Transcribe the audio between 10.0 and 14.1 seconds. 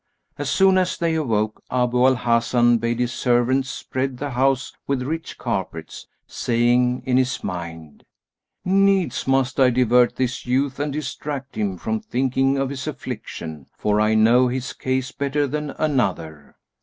this youth and distract him from thinking of his affliction, for